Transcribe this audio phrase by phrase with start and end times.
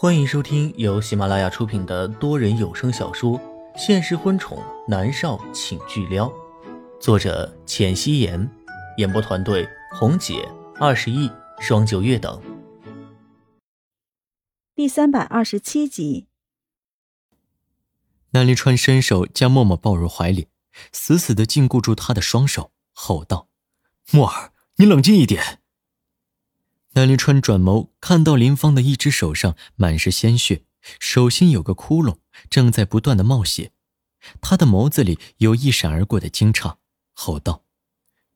[0.00, 3.36] 欢迎收听由喜马拉雅出品的多人有声小说
[3.76, 6.28] 《现实婚宠男少请巨撩》，
[7.00, 8.48] 作者：浅汐颜，
[8.98, 10.48] 演播团队：红姐、
[10.78, 12.40] 二十亿、双九月等。
[14.76, 16.28] 第三百二十七集，
[18.30, 20.46] 南离川伸手将默默抱入怀里，
[20.92, 23.48] 死死的禁锢住她的双手，吼道
[24.12, 25.58] ：“默儿，你冷静一点。”
[26.98, 30.64] 南临川转眸看到林芳的一只手上满是鲜血，
[30.98, 32.18] 手心有个窟窿，
[32.50, 33.70] 正在不断的冒血。
[34.40, 36.78] 他的眸子里有一闪而过的惊诧，
[37.12, 37.62] 吼道：“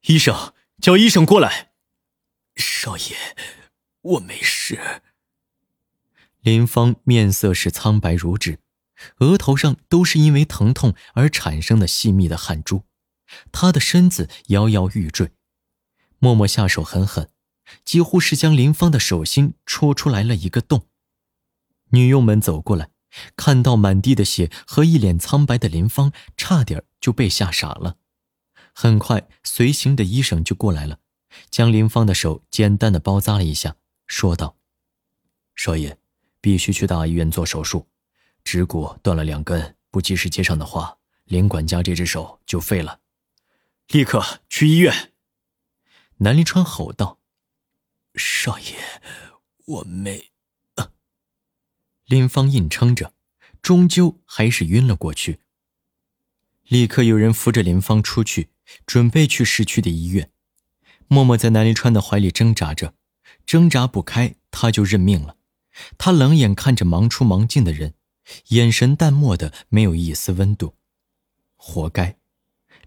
[0.07, 1.73] 医生，叫医生过来！”
[2.55, 3.17] 少爷，
[4.01, 4.79] 我没事。
[6.39, 8.59] 林芳面色是苍白如纸，
[9.17, 12.83] 额头上都是因为疼痛而产生的细密的汗珠，
[13.51, 15.31] 她的身子摇摇欲坠。
[16.19, 17.29] 默默下手狠狠。
[17.83, 20.87] 几乎是将林芳的手心戳出来了一个洞。
[21.89, 22.89] 女佣们走过来，
[23.35, 27.97] 看到满地的血和一脸苍白的林芳，差点就被吓傻了。
[28.73, 30.97] 很快，随行的医生就过来了，
[31.51, 33.75] 将林芳的手简单的包扎了一下，
[34.07, 34.57] 说道
[35.55, 35.99] ：“少爷，
[36.41, 37.87] 必须去大医院做手术，
[38.43, 43.01] 指骨断了两根，不及时接上的话，林管家这只手就废了。
[43.89, 45.13] 立刻去医院！”
[46.17, 47.19] 南临川吼道。
[48.15, 48.75] 少爷，
[49.65, 50.31] 我没。
[52.05, 53.13] 林芳硬撑着，
[53.61, 55.39] 终究还是晕了过去。
[56.63, 58.49] 立刻有人扶着林芳出去，
[58.85, 60.29] 准备去市区的医院。
[61.07, 62.93] 默默在南临川的怀里挣扎着，
[63.45, 65.37] 挣扎不开，他就认命了。
[65.97, 67.95] 他冷眼看着忙出忙进的人，
[68.49, 70.75] 眼神淡漠的没有一丝温度。
[71.55, 72.17] 活该，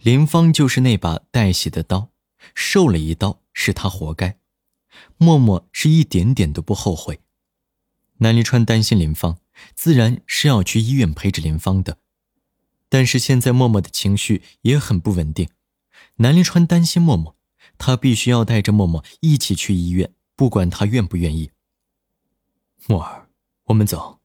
[0.00, 2.10] 林芳就是那把带血的刀，
[2.54, 4.38] 受了一刀是他活该。
[5.16, 7.20] 默默是一点点都不后悔。
[8.19, 9.38] 南离川担心林芳，
[9.75, 11.98] 自然是要去医院陪着林芳的。
[12.88, 15.48] 但是现在默默的情绪也很不稳定，
[16.16, 17.37] 南离川担心默默，
[17.76, 21.50] 他必须要带着默默一起去医院，不管他愿不愿意。
[22.87, 23.28] 默儿，
[23.65, 24.21] 我们走。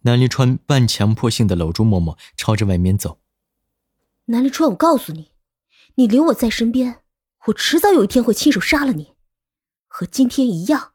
[0.00, 3.20] 南离川半强迫性的搂住默默，朝着外面走。
[4.26, 5.32] 南离川，我告诉你，
[5.96, 7.02] 你留我在身边，
[7.46, 9.12] 我迟早有一天会亲手杀了你。
[9.98, 10.92] 和今天一样，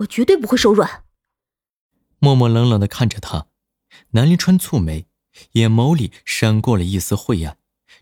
[0.00, 1.04] 我绝对不会手软。
[2.18, 3.46] 默默冷冷的看着他，
[4.10, 5.06] 南临川蹙眉，
[5.52, 7.56] 眼眸里闪过了一丝晦暗，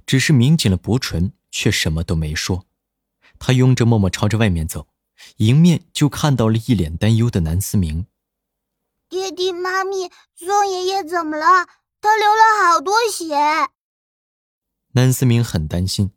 [0.05, 2.67] 只是抿紧了薄唇，却什么都没说。
[3.39, 4.89] 他拥着默默朝着外面走，
[5.37, 8.09] 迎面就看到了一脸担忧的南思明。
[9.09, 11.69] 爹地妈咪，宋爷爷怎么了？
[12.01, 13.37] 他流了好多血。
[14.95, 16.11] 南思明很担心，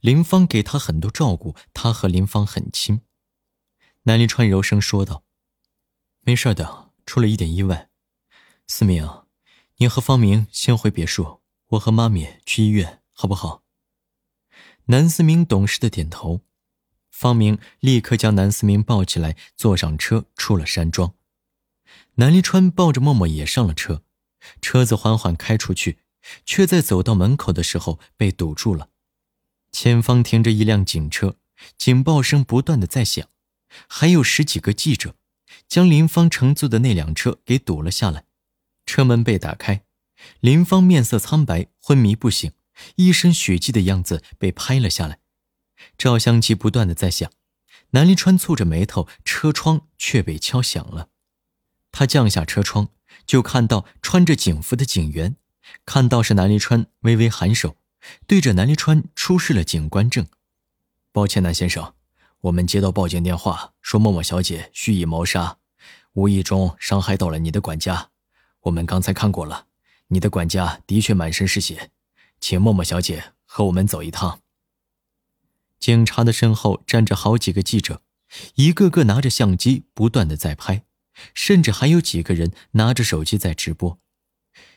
[0.00, 3.02] 林芳给他很多照顾，他和林芳很亲。
[4.08, 5.22] 南临川柔声说道
[6.24, 7.90] ：“没事的，出了一点意外。
[8.66, 9.06] 思明，
[9.76, 13.64] 你和方明先回别墅，我和妈咪去医院，好不好？”
[14.88, 16.40] 南思明懂事的点头。
[17.10, 21.12] 方明立刻将南思明抱起来，坐上车，出了山庄。
[22.14, 24.04] 南离川抱着默默也上了车，
[24.62, 25.98] 车子缓缓开出去，
[26.46, 28.88] 却在走到门口的时候被堵住了。
[29.70, 31.36] 前方停着一辆警车，
[31.76, 33.28] 警报声不断的在响。
[33.86, 35.14] 还有十几个记者，
[35.66, 38.24] 将林芳乘坐的那辆车给堵了下来。
[38.86, 39.82] 车门被打开，
[40.40, 42.52] 林芳面色苍白，昏迷不醒，
[42.96, 45.18] 一身血迹的样子被拍了下来。
[45.96, 47.30] 照相机不断的在响，
[47.90, 51.10] 南临川蹙着眉头，车窗却被敲响了。
[51.92, 52.88] 他降下车窗，
[53.26, 55.36] 就看到穿着警服的警员，
[55.84, 57.76] 看到是南临川，微微颔首，
[58.26, 60.26] 对着南临川出示了警官证。
[61.12, 61.94] 抱歉，南先生。
[62.42, 65.58] 我们接到报警电话，说默默小姐蓄意谋杀，
[66.12, 68.10] 无意中伤害到了你的管家。
[68.60, 69.66] 我们刚才看过了，
[70.08, 71.90] 你的管家的确满身是血，
[72.40, 74.40] 请默默小姐和我们走一趟。
[75.80, 78.02] 警察的身后站着好几个记者，
[78.54, 80.84] 一个个拿着相机不断的在拍，
[81.34, 83.98] 甚至还有几个人拿着手机在直播。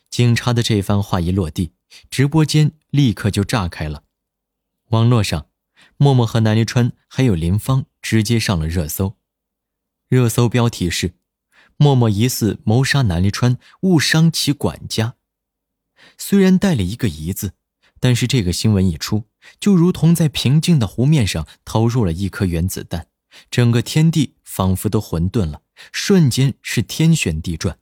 [0.10, 1.74] 警察的这番话一落地，
[2.10, 4.04] 直播间立刻就炸开了，
[4.90, 5.46] 网络上。
[6.02, 9.18] 默默和南离川还有林芳直接上了热搜，
[10.10, 11.14] 热搜标题是
[11.78, 15.18] “默默疑似谋杀南离川，误伤其管家”。
[16.18, 17.54] 虽然带了一个“疑”字，
[18.00, 19.26] 但是这个新闻一出，
[19.60, 23.06] 就如同在平静的湖面上投入了一颗原子弹，
[23.52, 25.62] 整个天地仿佛都混沌了，
[25.92, 27.78] 瞬间是天旋地转。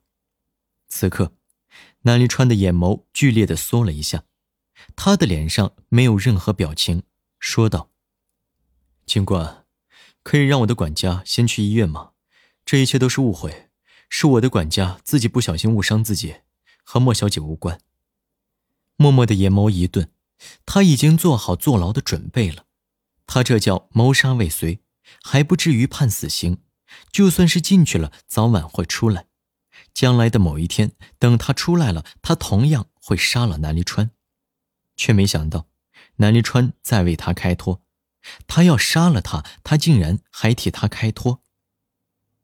[0.88, 1.32] 此刻，
[2.02, 4.24] 南离川的眼眸剧烈的缩了一下，
[4.94, 7.04] 他的脸上没有任何表情，
[7.38, 7.89] 说道。
[9.10, 9.64] 警官，
[10.22, 12.12] 可以让我的管家先去医院吗？
[12.64, 13.68] 这一切都是误会，
[14.08, 16.36] 是我的管家自己不小心误伤自己，
[16.84, 17.80] 和莫小姐无关。
[18.94, 20.12] 默默的眼眸一顿，
[20.64, 22.66] 他已经做好坐牢的准备了。
[23.26, 24.78] 他这叫谋杀未遂，
[25.24, 26.58] 还不至于判死刑。
[27.10, 29.26] 就算是进去了，早晚会出来。
[29.92, 34.12] 将来的某一天，等他出来了，他同样会杀了南离川。
[34.94, 35.66] 却没想到，
[36.18, 37.82] 南离川在为他开脱。
[38.46, 41.42] 他要杀了他，他竟然还替他开脱。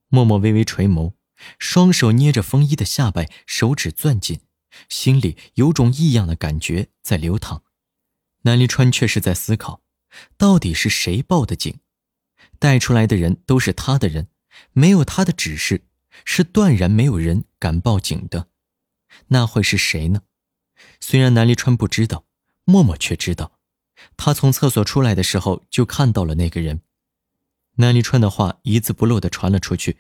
[0.08, 1.14] 默默微微垂眸，
[1.58, 4.40] 双手捏着风衣的下摆，手指攥紧，
[4.88, 7.64] 心里有种异样的感觉在流淌。
[8.43, 9.82] 南离川却是在思考，
[10.37, 11.81] 到底是谁报的警？
[12.58, 14.28] 带出来的人都是他的人，
[14.73, 15.84] 没有他的指示，
[16.25, 18.49] 是断然没有人敢报警的。
[19.28, 20.23] 那会是谁呢？
[21.00, 22.25] 虽然南离川不知道，
[22.64, 23.56] 默默却知道。
[24.17, 26.81] 他从厕所出来的时候就看到了那个人。
[27.76, 29.99] 南离川的话一字不漏地传了出去，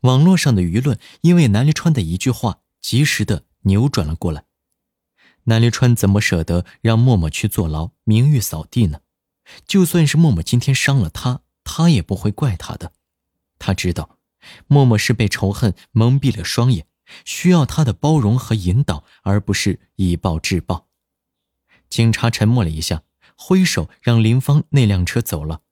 [0.00, 4.44] 网络上的舆论因为南离川的一句话及时的扭转了过来。
[5.44, 9.00] 南离川怎么舍得让默默去坐牢，名誉扫地呢？
[9.66, 12.92] 就算是默默今天伤了他，他也不会怪他的。
[13.58, 14.18] 他知道，
[14.66, 16.86] 默默是被仇恨蒙蔽了双眼，
[17.24, 20.88] 需要他的包容和引导，而不是以暴制暴。
[21.88, 23.02] 警察沉默了一下。
[23.36, 25.62] 挥手让林芳那辆车走了，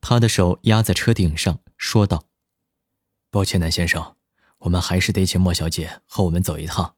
[0.00, 2.28] 他的手压在车顶上，说道
[3.30, 4.16] ：“抱歉，南先生，
[4.58, 6.96] 我们还是得请莫小姐和我们走一趟。”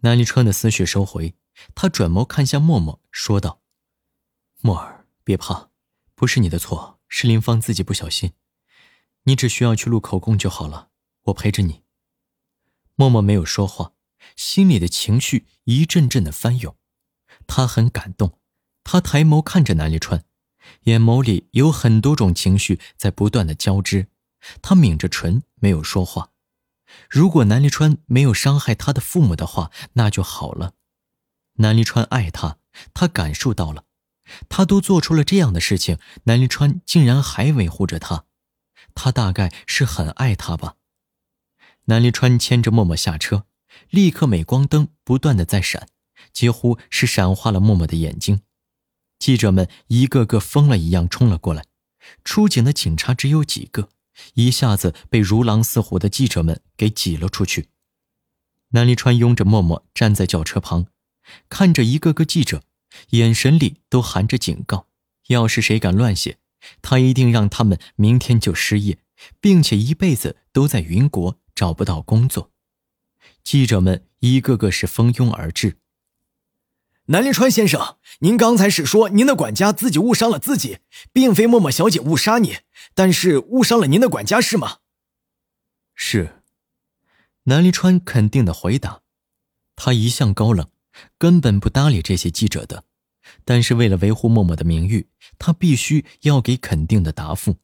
[0.00, 1.34] 南离川的思绪收回，
[1.74, 3.62] 他转眸看向默默，说道
[4.60, 5.70] ：“默儿，别怕，
[6.14, 8.32] 不是你的错，是林芳自己不小心，
[9.24, 10.90] 你只需要去录口供就好了，
[11.24, 11.82] 我陪着你。”
[12.94, 13.94] 默默没有说话，
[14.36, 16.76] 心里的情绪一阵阵的翻涌，
[17.46, 18.38] 他很感动。
[18.88, 20.22] 他抬眸看着南离川，
[20.84, 24.06] 眼眸里有很多种情绪在不断的交织。
[24.62, 26.30] 他抿着唇，没有说话。
[27.10, 30.74] 如果南离川没有伤害他的父母的话，那就好了。
[31.54, 32.58] 南离川爱他，
[32.94, 33.82] 他感受到了。
[34.48, 38.26] 他都做出了这样的事情，南离川竟然还维护着他，
[38.94, 40.76] 他大概是很爱他吧。
[41.86, 43.46] 南离川牵着默默下车，
[43.90, 45.88] 立刻镁光灯不断的在闪，
[46.32, 48.42] 几乎是闪花了默默的眼睛。
[49.18, 51.64] 记者们一个个疯了一样冲了过来，
[52.24, 53.88] 出警的警察只有几个，
[54.34, 57.68] 一下子被如狼似虎的记者们给挤了出去。
[58.70, 60.86] 南离川拥着默默站在轿车旁，
[61.48, 62.62] 看着一个个记者，
[63.10, 64.86] 眼神里都含着警告：
[65.28, 66.38] 要是谁敢乱写，
[66.82, 68.98] 他一定让他们明天就失业，
[69.40, 72.50] 并且一辈子都在云国找不到工作。
[73.42, 75.78] 记者们一个个是蜂拥而至。
[77.08, 80.78] 南临川先生，您刚才是说您的管家自己误伤了自己，
[81.12, 82.58] 并非默默小姐误杀你，
[82.94, 84.78] 但是误伤了您的管家是吗？
[85.94, 86.42] 是。
[87.44, 89.02] 南临川肯定的回答。
[89.76, 90.68] 他一向高冷，
[91.16, 92.82] 根本不搭理这些记者的，
[93.44, 95.06] 但是为了维护默默的名誉，
[95.38, 97.58] 他必须要给肯定的答复。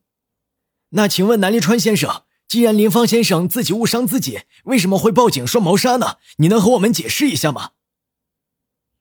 [0.91, 6.19] 那请问南临川先生，既然林芳先生自己误伤自己，为什么会报警说谋杀呢？
[6.37, 7.71] 你能和我们解释一下吗？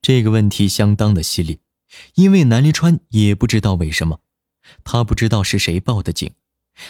[0.01, 1.59] 这个问题相当的犀利，
[2.15, 4.19] 因为南离川也不知道为什么，
[4.83, 6.33] 他不知道是谁报的警，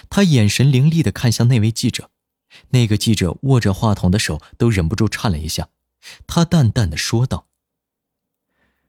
[0.09, 2.09] 他眼神凌厉的看向那位记者，
[2.69, 5.69] 那个记者握着话筒的手都忍不住颤了一下，
[6.25, 7.47] 他淡淡的说道：“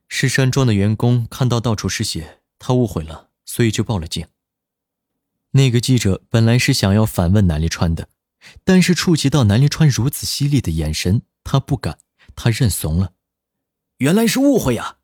[0.07, 4.26] 是山庄的员工看到到处是血，他误会了，所以就报了警。”
[5.55, 8.09] 那个记者本来是想要反问南离川的，
[8.62, 11.99] 但是触及到南离川如此犀利的眼神，他不敢，
[12.37, 13.14] 他认怂了。
[14.02, 14.97] 原来是误会呀，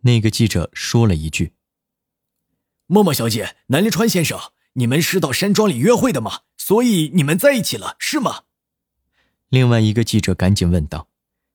[0.00, 1.52] 那个记者说了一句
[2.86, 4.36] ：“默默小姐，南离川先生，
[4.72, 6.40] 你们是到山庄里约会的吗？
[6.56, 8.42] 所以你们在一起了，是吗？”
[9.48, 11.06] 另外一个记者赶紧问道：“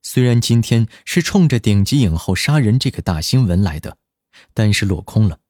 [0.01, 3.97] 虽然今天是冲着顶级影后杀人这个大新闻来的，
[4.53, 5.41] 但是落空了。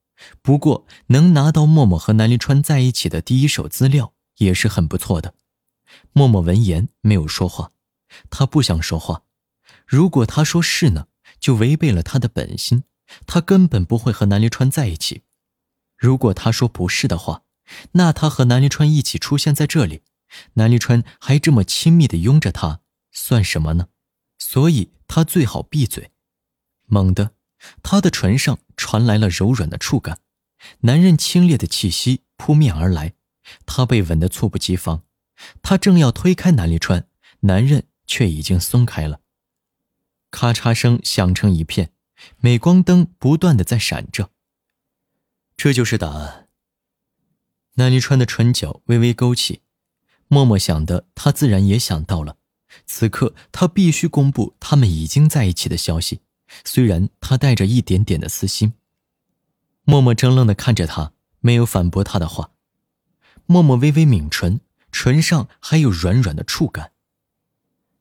[0.42, 5.34] 不过能拿到默默和南离川在一起的第一手资料也是很不错的。”
[6.12, 7.70] 默默闻言没有说话，
[8.28, 9.22] 他不想说话。
[9.86, 11.06] 如果他说是呢，
[11.38, 12.82] 就违背了他的本心，
[13.26, 15.22] 他根本不会和南离川在一起。
[15.96, 17.44] 如果他说不是的话，
[17.92, 20.02] 那他和南离川一起出现在这里，
[20.54, 22.80] 南离川还这么亲密的拥着他，
[23.12, 23.88] 算什么呢？
[24.38, 26.10] 所以他最好闭嘴。
[26.86, 27.30] 猛地，
[27.82, 30.18] 他的唇上传来了柔软的触感，
[30.80, 33.14] 男人清冽的气息扑面而来，
[33.64, 35.04] 他被吻得猝不及防。
[35.62, 37.08] 他正要推开南离川，
[37.40, 39.20] 男人却已经松开了。
[40.36, 41.92] 咔嚓声响成一片，
[42.40, 44.28] 镁光灯不断的在闪着。
[45.56, 46.48] 这就是答案。
[47.76, 49.62] 南离川的唇角微微勾起，
[50.28, 52.36] 默默想的，他自然也想到了。
[52.84, 56.20] 此刻，他必须公布他们已经在一起的消息，
[56.66, 58.74] 虽然他带着一点点的私心。
[59.84, 62.50] 默默怔愣的看着他，没有反驳他的话。
[63.46, 64.60] 默默微微抿唇，
[64.92, 66.92] 唇上还有软软的触感。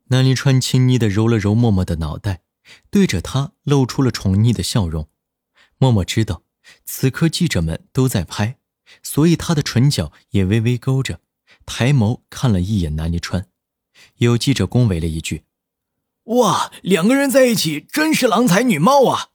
[0.09, 2.43] 南离川亲昵的揉了揉默默的脑袋，
[2.89, 5.09] 对着他露出了宠溺的笑容。
[5.77, 6.43] 默默知道，
[6.83, 8.57] 此刻记者们都在拍，
[9.01, 11.21] 所以他的唇角也微微勾着，
[11.65, 13.47] 抬眸看了一眼南离川。
[14.17, 15.43] 有记者恭维了一句
[16.25, 19.29] ：“哇，两个人在一起真是郎才女貌啊！”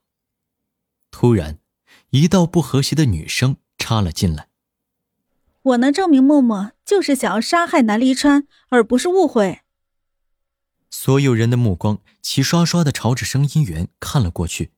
[1.11, 1.59] 突然，
[2.11, 4.47] 一道不和谐的女声插了进来
[5.61, 9.60] ：“我能证明默默就是想要杀害南离川，而不是误会。”
[10.91, 14.73] 所有人的目光齐刷刷的朝着声音源看了过去。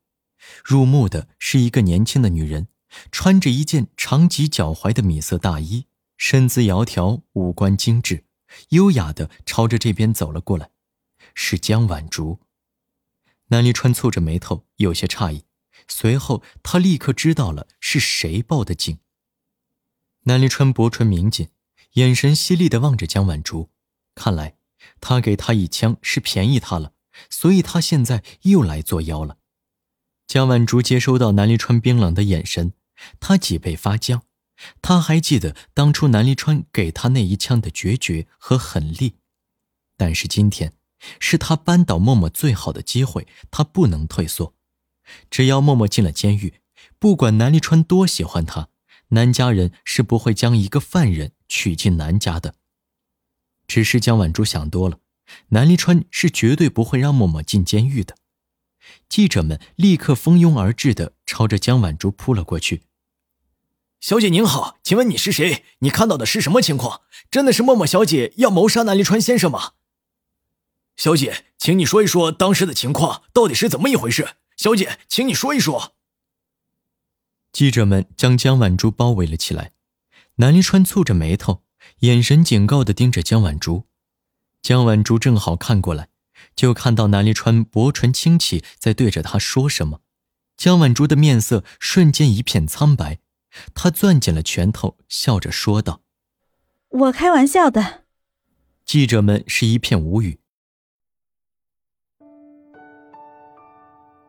[0.64, 2.68] 入目的是一个年轻的女人，
[3.12, 8.26] 穿着一件长及脚踝的米色大衣，身姿窈窕，五官精致。
[8.70, 10.70] 优雅的朝着这边走了过来，
[11.34, 12.40] 是江晚竹。
[13.48, 15.44] 南离川蹙着眉头，有些诧异。
[15.88, 19.00] 随后，他立刻知道了是谁报的警。
[20.24, 21.50] 南离川薄唇抿紧，
[21.94, 23.70] 眼神犀利的望着江晚竹。
[24.14, 24.56] 看来，
[25.02, 26.94] 他给他一枪是便宜他了，
[27.30, 29.38] 所以他现在又来作妖了。
[30.28, 32.74] 江晚竹接收到南离川冰冷的眼神，
[33.20, 34.24] 他脊背发僵。
[34.82, 39.16] 他还记得当初南离川给他那一枪的决绝和狠厉，
[39.98, 40.74] 但是今天
[41.20, 44.54] 是他扳倒默默最好的机会，他不能退缩。
[45.30, 46.62] 只要默默进了监狱，
[46.98, 48.70] 不管南离川多喜欢他，
[49.10, 52.56] 南家人是不会将一个犯人娶进南家的。
[53.74, 55.00] 只是江晚珠想多了，
[55.48, 58.16] 南离川是绝对不会让默默进监狱的。
[59.10, 62.84] 记者们立刻蜂拥而至的朝着江晚珠扑了过去。
[64.00, 65.66] 小姐您好，请问你是谁？
[65.80, 67.02] 你看到的是什么情况？
[67.32, 69.72] 真的是默默小姐要谋杀南离川先生吗？
[70.96, 74.36] 小姐，请你说一说当时的情况到底是怎么一回事？
[74.56, 75.96] 小姐，请你说一说。
[77.52, 79.72] 记者们将江晚珠包围了起来，
[80.36, 81.64] 南离川蹙着眉头，
[82.04, 83.86] 眼神警告的盯着江晚珠。
[84.62, 86.10] 江晚珠正好看过来，
[86.54, 90.02] 就看到南离川薄唇轻启，在对着他说什么。
[90.58, 93.20] 江晚珠的面色瞬间一片苍白。
[93.74, 96.02] 他攥紧了拳头，笑着说道
[96.90, 98.04] ：“我开玩笑的。”
[98.84, 100.40] 记者们是一片无语。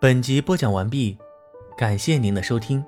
[0.00, 1.19] 本集播讲完毕，
[1.76, 2.85] 感谢您的收听。